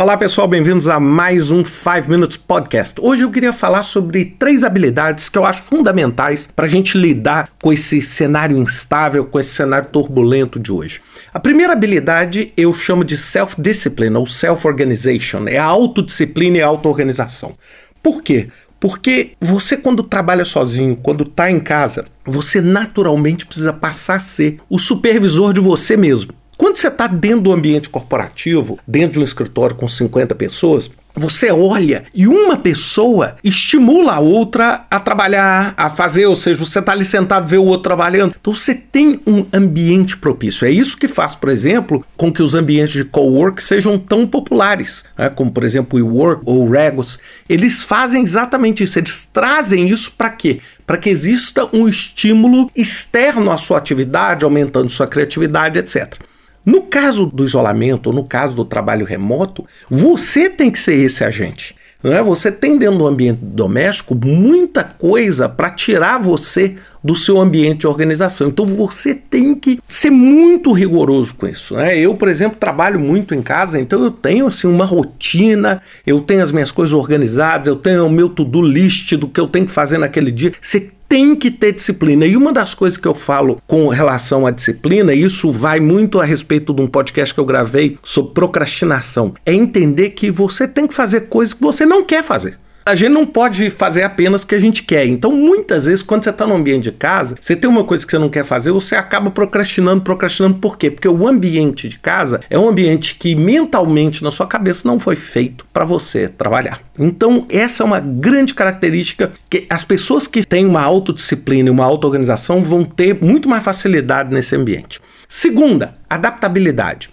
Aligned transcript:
Olá 0.00 0.16
pessoal, 0.16 0.46
bem-vindos 0.46 0.86
a 0.86 1.00
mais 1.00 1.50
um 1.50 1.64
5 1.64 2.08
Minutes 2.08 2.36
Podcast. 2.36 3.00
Hoje 3.00 3.24
eu 3.24 3.32
queria 3.32 3.52
falar 3.52 3.82
sobre 3.82 4.26
três 4.38 4.62
habilidades 4.62 5.28
que 5.28 5.36
eu 5.36 5.44
acho 5.44 5.64
fundamentais 5.64 6.48
para 6.54 6.66
a 6.66 6.68
gente 6.68 6.96
lidar 6.96 7.50
com 7.60 7.72
esse 7.72 8.00
cenário 8.00 8.56
instável, 8.56 9.24
com 9.24 9.40
esse 9.40 9.52
cenário 9.52 9.88
turbulento 9.90 10.60
de 10.60 10.70
hoje. 10.70 11.00
A 11.34 11.40
primeira 11.40 11.72
habilidade 11.72 12.52
eu 12.56 12.72
chamo 12.72 13.02
de 13.02 13.16
self-discipline 13.16 14.14
ou 14.14 14.24
self-organization, 14.24 15.48
é 15.48 15.58
a 15.58 15.64
autodisciplina 15.64 16.58
e 16.58 16.62
a 16.62 16.68
auto-organização. 16.68 17.56
Por 18.00 18.22
quê? 18.22 18.50
Porque 18.78 19.32
você, 19.40 19.76
quando 19.76 20.04
trabalha 20.04 20.44
sozinho, 20.44 20.94
quando 20.94 21.24
está 21.24 21.50
em 21.50 21.58
casa, 21.58 22.04
você 22.24 22.60
naturalmente 22.60 23.44
precisa 23.44 23.72
passar 23.72 24.14
a 24.14 24.20
ser 24.20 24.60
o 24.70 24.78
supervisor 24.78 25.52
de 25.52 25.60
você 25.60 25.96
mesmo. 25.96 26.37
Quando 26.58 26.76
você 26.76 26.88
está 26.88 27.06
dentro 27.06 27.42
do 27.42 27.52
ambiente 27.52 27.88
corporativo, 27.88 28.80
dentro 28.84 29.12
de 29.12 29.20
um 29.20 29.22
escritório 29.22 29.76
com 29.76 29.86
50 29.86 30.34
pessoas, 30.34 30.90
você 31.14 31.52
olha 31.52 32.04
e 32.12 32.26
uma 32.26 32.56
pessoa 32.56 33.36
estimula 33.44 34.14
a 34.14 34.18
outra 34.18 34.84
a 34.90 34.98
trabalhar, 34.98 35.72
a 35.76 35.88
fazer, 35.88 36.26
ou 36.26 36.34
seja, 36.34 36.64
você 36.64 36.80
está 36.80 36.90
ali 36.90 37.04
sentado 37.04 37.46
vê 37.46 37.56
o 37.56 37.64
outro 37.64 37.84
trabalhando. 37.84 38.34
Então 38.40 38.52
você 38.52 38.74
tem 38.74 39.20
um 39.24 39.46
ambiente 39.52 40.16
propício. 40.16 40.66
É 40.66 40.70
isso 40.70 40.96
que 40.96 41.06
faz, 41.06 41.36
por 41.36 41.48
exemplo, 41.48 42.04
com 42.16 42.32
que 42.32 42.42
os 42.42 42.56
ambientes 42.56 42.92
de 42.92 43.04
cowork 43.04 43.62
sejam 43.62 43.96
tão 43.96 44.26
populares, 44.26 45.04
né? 45.16 45.30
como 45.30 45.52
por 45.52 45.62
exemplo 45.62 45.96
o 45.96 46.04
WeWork 46.04 46.42
ou 46.44 46.66
o 46.66 46.70
Regos. 46.70 47.20
Eles 47.48 47.84
fazem 47.84 48.22
exatamente 48.22 48.82
isso. 48.82 48.98
Eles 48.98 49.24
trazem 49.32 49.88
isso 49.88 50.10
para 50.10 50.30
quê? 50.30 50.60
Para 50.84 50.98
que 50.98 51.08
exista 51.08 51.68
um 51.72 51.88
estímulo 51.88 52.68
externo 52.74 53.52
à 53.52 53.58
sua 53.58 53.78
atividade, 53.78 54.44
aumentando 54.44 54.90
sua 54.90 55.06
criatividade, 55.06 55.78
etc. 55.78 56.27
No 56.64 56.82
caso 56.82 57.26
do 57.26 57.44
isolamento, 57.44 58.12
no 58.12 58.24
caso 58.24 58.54
do 58.54 58.64
trabalho 58.64 59.06
remoto, 59.06 59.64
você 59.88 60.50
tem 60.50 60.70
que 60.70 60.78
ser 60.78 60.94
esse 60.94 61.24
agente. 61.24 61.74
Não 62.02 62.12
é? 62.12 62.22
Você 62.22 62.52
tem 62.52 62.78
dentro 62.78 62.98
do 62.98 63.06
ambiente 63.06 63.40
doméstico 63.42 64.14
muita 64.14 64.84
coisa 64.84 65.48
para 65.48 65.70
tirar 65.70 66.18
você 66.18 66.76
do 67.02 67.14
seu 67.14 67.40
ambiente 67.40 67.80
de 67.80 67.86
organização. 67.86 68.48
Então 68.48 68.66
você 68.66 69.14
tem 69.14 69.54
que 69.54 69.78
ser 69.88 70.10
muito 70.10 70.72
rigoroso 70.72 71.34
com 71.34 71.46
isso. 71.46 71.74
Né? 71.74 71.98
Eu, 71.98 72.14
por 72.14 72.28
exemplo, 72.28 72.58
trabalho 72.58 72.98
muito 72.98 73.34
em 73.34 73.42
casa, 73.42 73.80
então 73.80 74.02
eu 74.02 74.10
tenho 74.10 74.46
assim 74.46 74.66
uma 74.66 74.84
rotina, 74.84 75.82
eu 76.06 76.20
tenho 76.20 76.42
as 76.42 76.52
minhas 76.52 76.70
coisas 76.70 76.92
organizadas, 76.92 77.68
eu 77.68 77.76
tenho 77.76 78.06
o 78.06 78.10
meu 78.10 78.28
to-do 78.28 78.62
list 78.62 79.14
do 79.14 79.28
que 79.28 79.40
eu 79.40 79.46
tenho 79.46 79.66
que 79.66 79.72
fazer 79.72 79.98
naquele 79.98 80.30
dia. 80.30 80.52
Você 80.60 80.90
tem 81.08 81.34
que 81.34 81.50
ter 81.50 81.72
disciplina. 81.72 82.26
E 82.26 82.36
uma 82.36 82.52
das 82.52 82.74
coisas 82.74 82.98
que 82.98 83.08
eu 83.08 83.14
falo 83.14 83.62
com 83.66 83.88
relação 83.88 84.46
à 84.46 84.50
disciplina, 84.50 85.14
e 85.14 85.22
isso 85.22 85.50
vai 85.50 85.80
muito 85.80 86.20
a 86.20 86.24
respeito 86.24 86.74
de 86.74 86.82
um 86.82 86.86
podcast 86.86 87.32
que 87.32 87.40
eu 87.40 87.46
gravei 87.46 87.98
sobre 88.02 88.34
procrastinação, 88.34 89.34
é 89.46 89.54
entender 89.54 90.10
que 90.10 90.30
você 90.30 90.68
tem 90.68 90.86
que 90.86 90.94
fazer 90.94 91.22
coisas 91.22 91.54
que 91.54 91.62
você 91.62 91.86
não 91.86 92.04
quer 92.04 92.22
fazer 92.22 92.58
a 92.88 92.94
gente 92.94 93.10
não 93.10 93.26
pode 93.26 93.70
fazer 93.70 94.02
apenas 94.02 94.42
o 94.42 94.46
que 94.46 94.54
a 94.54 94.60
gente 94.60 94.82
quer. 94.82 95.06
Então, 95.06 95.30
muitas 95.30 95.84
vezes, 95.84 96.02
quando 96.02 96.24
você 96.24 96.30
está 96.30 96.46
no 96.46 96.54
ambiente 96.54 96.84
de 96.84 96.92
casa, 96.92 97.36
você 97.40 97.54
tem 97.54 97.68
uma 97.68 97.84
coisa 97.84 98.04
que 98.04 98.10
você 98.10 98.18
não 98.18 98.28
quer 98.28 98.44
fazer, 98.44 98.72
você 98.72 98.96
acaba 98.96 99.30
procrastinando, 99.30 100.02
procrastinando. 100.02 100.56
Por 100.56 100.78
quê? 100.78 100.90
Porque 100.90 101.08
o 101.08 101.28
ambiente 101.28 101.88
de 101.88 101.98
casa 101.98 102.40
é 102.48 102.58
um 102.58 102.68
ambiente 102.68 103.14
que 103.14 103.34
mentalmente 103.34 104.24
na 104.24 104.30
sua 104.30 104.46
cabeça 104.46 104.88
não 104.88 104.98
foi 104.98 105.16
feito 105.16 105.66
para 105.72 105.84
você 105.84 106.28
trabalhar. 106.28 106.80
Então, 106.98 107.46
essa 107.50 107.82
é 107.82 107.86
uma 107.86 108.00
grande 108.00 108.54
característica 108.54 109.32
que 109.50 109.66
as 109.68 109.84
pessoas 109.84 110.26
que 110.26 110.44
têm 110.44 110.64
uma 110.64 110.82
autodisciplina 110.82 111.68
e 111.68 111.72
uma 111.72 111.84
auto-organização 111.84 112.62
vão 112.62 112.84
ter 112.84 113.18
muito 113.22 113.48
mais 113.48 113.62
facilidade 113.62 114.32
nesse 114.32 114.56
ambiente. 114.56 115.00
Segunda, 115.28 115.92
adaptabilidade. 116.08 117.10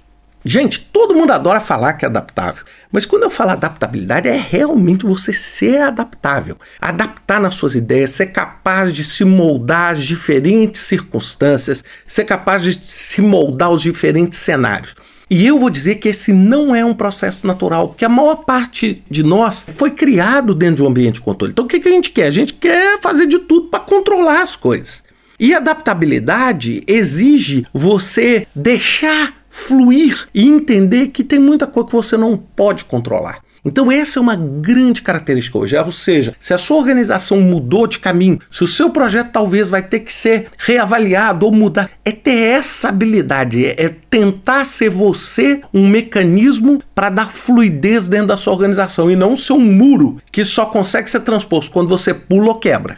Gente, 0.48 0.80
todo 0.80 1.16
mundo 1.16 1.32
adora 1.32 1.60
falar 1.60 1.94
que 1.94 2.06
é 2.06 2.08
adaptável, 2.08 2.64
mas 2.92 3.04
quando 3.04 3.24
eu 3.24 3.32
falo 3.32 3.50
adaptabilidade, 3.50 4.28
é 4.30 4.38
realmente 4.38 5.04
você 5.04 5.34
ser 5.34 5.82
adaptável, 5.82 6.56
adaptar 6.80 7.42
nas 7.42 7.56
suas 7.56 7.74
ideias, 7.74 8.12
ser 8.12 8.28
capaz 8.28 8.94
de 8.94 9.04
se 9.04 9.26
moldar 9.26 9.94
às 9.94 10.04
diferentes 10.04 10.82
circunstâncias, 10.82 11.84
ser 12.06 12.26
capaz 12.26 12.62
de 12.62 12.80
se 12.86 13.24
moldar 13.24 13.70
aos 13.70 13.82
diferentes 13.82 14.38
cenários. 14.38 14.96
E 15.28 15.48
eu 15.48 15.58
vou 15.58 15.72
dizer 15.72 15.96
que 15.96 16.10
esse 16.10 16.32
não 16.32 16.76
é 16.76 16.86
um 16.86 16.94
processo 16.94 17.48
natural, 17.48 17.88
porque 17.88 18.06
a 18.06 18.10
maior 18.10 18.36
parte 18.36 19.04
de 19.10 19.24
nós 19.24 19.66
foi 19.76 19.90
criado 19.90 20.54
dentro 20.54 20.76
de 20.76 20.84
um 20.84 20.88
ambiente 20.88 21.16
de 21.16 21.22
controle. 21.22 21.54
Então 21.54 21.66
o 21.66 21.68
que, 21.68 21.80
que 21.80 21.90
a 21.90 21.92
gente 21.92 22.12
quer? 22.12 22.28
A 22.28 22.32
gente 22.32 22.54
quer 22.54 23.02
fazer 23.02 23.26
de 23.26 23.40
tudo 23.40 23.70
para 23.70 23.80
controlar 23.80 24.44
as 24.44 24.56
coisas. 24.56 25.04
E 25.40 25.56
adaptabilidade 25.56 26.84
exige 26.88 27.66
você 27.74 28.48
deixar 28.56 29.34
fluir 29.56 30.28
e 30.34 30.46
entender 30.46 31.08
que 31.08 31.24
tem 31.24 31.40
muita 31.40 31.66
coisa 31.66 31.88
que 31.88 31.96
você 31.96 32.18
não 32.18 32.36
pode 32.36 32.84
controlar. 32.84 33.40
Então, 33.64 33.92
essa 33.92 34.20
é 34.20 34.22
uma 34.22 34.36
grande 34.36 35.02
característica 35.02 35.58
hoje. 35.58 35.76
Ou 35.78 35.92
seja, 35.92 36.36
se 36.40 36.54
a 36.54 36.58
sua 36.58 36.78
organização 36.78 37.40
mudou 37.40 37.88
de 37.88 37.98
caminho, 37.98 38.40
se 38.52 38.64
o 38.64 38.68
seu 38.68 38.92
projeto 38.92 39.32
talvez 39.32 39.68
vai 39.68 39.82
ter 39.82 40.02
que 40.02 40.14
ser 40.14 40.50
reavaliado 40.58 41.46
ou 41.48 41.52
mudar, 41.52 41.90
é 42.04 42.12
ter 42.12 42.38
essa 42.38 42.90
habilidade, 42.90 43.66
é, 43.66 43.86
é 43.86 43.96
tentar 44.10 44.66
ser 44.66 44.90
você 44.90 45.62
um 45.74 45.88
mecanismo 45.88 46.80
para 46.94 47.10
dar 47.10 47.32
fluidez 47.32 48.08
dentro 48.08 48.28
da 48.28 48.38
sua 48.38 48.54
organização 48.54 49.10
e 49.10 49.16
não 49.16 49.36
ser 49.36 49.54
um 49.54 49.60
muro 49.60 50.22
que 50.32 50.46
só 50.46 50.66
consegue 50.66 51.10
ser 51.10 51.22
transposto 51.22 51.72
quando 51.72 51.90
você 51.90 52.14
pula 52.14 52.50
ou 52.50 52.56
quebra. 52.56 52.98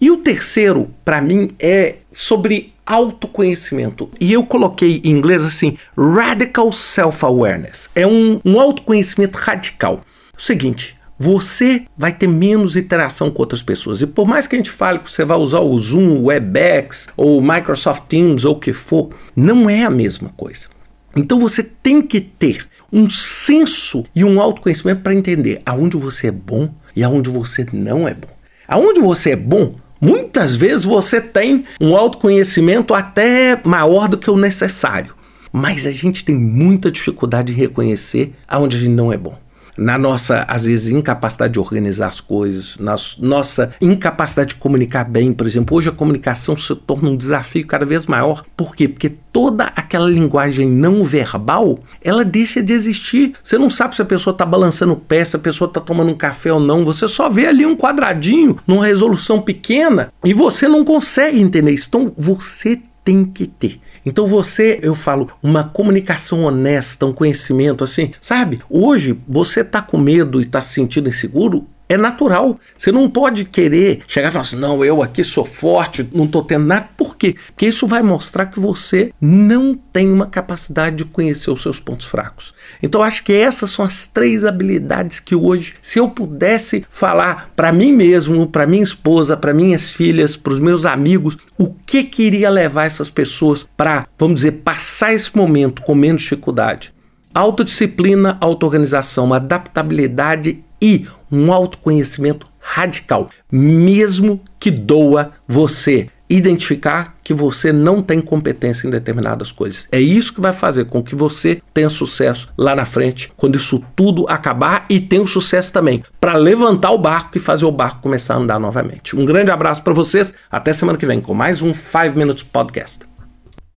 E 0.00 0.10
o 0.10 0.18
terceiro, 0.18 0.90
para 1.04 1.20
mim, 1.20 1.50
é 1.58 1.96
sobre 2.12 2.72
autoconhecimento. 2.86 4.08
E 4.20 4.32
eu 4.32 4.44
coloquei 4.44 5.00
em 5.04 5.10
inglês 5.10 5.44
assim: 5.44 5.76
radical 5.96 6.72
self-awareness. 6.72 7.90
É 7.94 8.06
um, 8.06 8.40
um 8.44 8.60
autoconhecimento 8.60 9.38
radical. 9.38 10.02
O 10.36 10.42
seguinte. 10.42 10.96
Você 11.20 11.82
vai 11.96 12.12
ter 12.12 12.28
menos 12.28 12.76
interação 12.76 13.28
com 13.28 13.42
outras 13.42 13.60
pessoas. 13.60 14.00
E 14.00 14.06
por 14.06 14.24
mais 14.24 14.46
que 14.46 14.54
a 14.54 14.58
gente 14.58 14.70
fale 14.70 15.00
que 15.00 15.10
você 15.10 15.24
vai 15.24 15.36
usar 15.36 15.58
o 15.58 15.76
Zoom, 15.76 16.10
o 16.12 16.26
WebEx, 16.26 17.08
ou 17.16 17.42
Microsoft 17.42 18.04
Teams, 18.08 18.44
ou 18.44 18.54
o 18.54 18.60
que 18.60 18.72
for, 18.72 19.10
não 19.34 19.68
é 19.68 19.82
a 19.82 19.90
mesma 19.90 20.28
coisa. 20.36 20.68
Então 21.16 21.40
você 21.40 21.64
tem 21.64 22.00
que 22.00 22.20
ter 22.20 22.68
um 22.92 23.10
senso 23.10 24.04
e 24.14 24.22
um 24.24 24.40
autoconhecimento 24.40 25.02
para 25.02 25.12
entender 25.12 25.60
aonde 25.66 25.96
você 25.96 26.28
é 26.28 26.30
bom 26.30 26.70
e 26.94 27.02
aonde 27.02 27.28
você 27.28 27.66
não 27.72 28.06
é 28.06 28.14
bom. 28.14 28.28
Aonde 28.68 29.00
você 29.00 29.30
é 29.30 29.36
bom, 29.36 29.74
Muitas 30.00 30.54
vezes 30.54 30.84
você 30.84 31.20
tem 31.20 31.64
um 31.80 31.96
autoconhecimento 31.96 32.94
até 32.94 33.60
maior 33.64 34.08
do 34.08 34.18
que 34.18 34.30
o 34.30 34.36
necessário, 34.36 35.14
mas 35.52 35.86
a 35.86 35.90
gente 35.90 36.24
tem 36.24 36.34
muita 36.34 36.90
dificuldade 36.90 37.52
em 37.52 37.56
reconhecer 37.56 38.32
aonde 38.46 38.76
a 38.76 38.80
gente 38.80 38.90
não 38.90 39.12
é 39.12 39.16
bom 39.16 39.36
na 39.78 39.96
nossa, 39.96 40.44
às 40.48 40.64
vezes, 40.64 40.90
incapacidade 40.90 41.52
de 41.52 41.60
organizar 41.60 42.08
as 42.08 42.20
coisas, 42.20 42.76
na 42.78 42.96
nossa 43.20 43.72
incapacidade 43.80 44.50
de 44.50 44.54
comunicar 44.56 45.04
bem, 45.04 45.32
por 45.32 45.46
exemplo. 45.46 45.76
Hoje 45.76 45.88
a 45.88 45.92
comunicação 45.92 46.56
se 46.56 46.74
torna 46.74 47.08
um 47.08 47.16
desafio 47.16 47.66
cada 47.66 47.86
vez 47.86 48.04
maior. 48.04 48.44
Por 48.56 48.74
quê? 48.74 48.88
Porque 48.88 49.08
toda 49.08 49.64
aquela 49.64 50.10
linguagem 50.10 50.66
não 50.68 51.04
verbal, 51.04 51.78
ela 52.02 52.24
deixa 52.24 52.60
de 52.60 52.72
existir. 52.72 53.34
Você 53.42 53.56
não 53.56 53.70
sabe 53.70 53.94
se 53.94 54.02
a 54.02 54.04
pessoa 54.04 54.32
está 54.32 54.44
balançando 54.44 54.94
o 54.94 54.96
pé, 54.96 55.24
se 55.24 55.36
a 55.36 55.38
pessoa 55.38 55.68
está 55.68 55.80
tomando 55.80 56.10
um 56.10 56.16
café 56.16 56.52
ou 56.52 56.60
não. 56.60 56.84
Você 56.84 57.06
só 57.06 57.30
vê 57.30 57.46
ali 57.46 57.64
um 57.64 57.76
quadradinho, 57.76 58.56
numa 58.66 58.86
resolução 58.86 59.40
pequena, 59.40 60.12
e 60.24 60.34
você 60.34 60.66
não 60.66 60.84
consegue 60.84 61.40
entender 61.40 61.70
isso. 61.70 61.86
Então, 61.88 62.12
você 62.16 62.80
tem 63.04 63.24
que 63.24 63.46
ter. 63.46 63.80
Então 64.08 64.26
você, 64.26 64.78
eu 64.82 64.94
falo, 64.94 65.28
uma 65.42 65.62
comunicação 65.62 66.44
honesta, 66.44 67.04
um 67.04 67.12
conhecimento 67.12 67.84
assim, 67.84 68.12
sabe? 68.20 68.60
Hoje 68.70 69.18
você 69.28 69.62
tá 69.62 69.82
com 69.82 69.98
medo 69.98 70.40
e 70.40 70.46
tá 70.46 70.62
se 70.62 70.72
sentindo 70.74 71.10
inseguro, 71.10 71.66
é 71.88 71.96
natural. 71.96 72.58
Você 72.76 72.92
não 72.92 73.08
pode 73.08 73.44
querer 73.44 74.00
chegar 74.06 74.28
e 74.28 74.32
falar 74.32 74.42
assim: 74.42 74.56
não, 74.56 74.84
eu 74.84 75.02
aqui 75.02 75.24
sou 75.24 75.44
forte, 75.44 76.08
não 76.12 76.26
estou 76.26 76.44
tendo 76.44 76.66
nada. 76.66 76.88
Por 76.96 77.16
quê? 77.16 77.36
Porque 77.48 77.66
isso 77.66 77.86
vai 77.86 78.02
mostrar 78.02 78.46
que 78.46 78.60
você 78.60 79.12
não 79.20 79.74
tem 79.74 80.10
uma 80.10 80.26
capacidade 80.26 80.96
de 80.96 81.04
conhecer 81.04 81.50
os 81.50 81.62
seus 81.62 81.80
pontos 81.80 82.06
fracos. 82.06 82.54
Então, 82.82 83.02
acho 83.02 83.24
que 83.24 83.32
essas 83.32 83.70
são 83.70 83.84
as 83.84 84.06
três 84.06 84.44
habilidades 84.44 85.20
que 85.20 85.34
hoje, 85.34 85.74
se 85.80 85.98
eu 85.98 86.08
pudesse 86.08 86.84
falar 86.90 87.50
para 87.56 87.72
mim 87.72 87.92
mesmo, 87.92 88.46
para 88.46 88.66
minha 88.66 88.82
esposa, 88.82 89.36
para 89.36 89.54
minhas 89.54 89.90
filhas, 89.90 90.36
para 90.36 90.52
os 90.52 90.60
meus 90.60 90.84
amigos, 90.84 91.36
o 91.56 91.72
que 91.86 92.04
queria 92.04 92.50
levar 92.50 92.84
essas 92.84 93.10
pessoas 93.10 93.66
para, 93.76 94.06
vamos 94.18 94.36
dizer, 94.36 94.52
passar 94.52 95.12
esse 95.14 95.34
momento 95.36 95.82
com 95.82 95.94
menos 95.94 96.22
dificuldade? 96.22 96.92
Autodisciplina, 97.34 98.36
autoorganização, 98.40 99.32
adaptabilidade 99.32 100.64
e 100.80 101.06
um 101.30 101.52
autoconhecimento 101.52 102.46
radical, 102.58 103.30
mesmo 103.50 104.40
que 104.58 104.70
doa 104.70 105.32
você 105.46 106.08
identificar 106.28 107.16
que 107.24 107.32
você 107.32 107.72
não 107.72 108.02
tem 108.02 108.20
competência 108.20 108.86
em 108.86 108.90
determinadas 108.90 109.50
coisas. 109.50 109.88
É 109.90 110.00
isso 110.00 110.34
que 110.34 110.40
vai 110.40 110.52
fazer 110.52 110.84
com 110.84 111.02
que 111.02 111.14
você 111.14 111.62
tenha 111.72 111.88
sucesso 111.88 112.48
lá 112.56 112.76
na 112.76 112.84
frente, 112.84 113.32
quando 113.36 113.56
isso 113.56 113.82
tudo 113.96 114.26
acabar 114.28 114.84
e 114.88 115.00
tenha 115.00 115.22
o 115.22 115.26
sucesso 115.26 115.72
também 115.72 116.04
para 116.20 116.36
levantar 116.36 116.90
o 116.90 116.98
barco 116.98 117.36
e 117.36 117.40
fazer 117.40 117.64
o 117.64 117.72
barco 117.72 118.02
começar 118.02 118.34
a 118.34 118.38
andar 118.38 118.58
novamente. 118.58 119.16
Um 119.16 119.24
grande 119.24 119.50
abraço 119.50 119.82
para 119.82 119.94
vocês, 119.94 120.32
até 120.50 120.72
semana 120.72 120.98
que 120.98 121.06
vem 121.06 121.20
com 121.20 121.32
mais 121.32 121.62
um 121.62 121.72
5 121.72 122.16
Minutes 122.16 122.42
Podcast. 122.42 123.17